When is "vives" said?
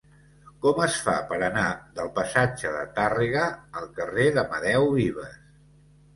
4.99-5.39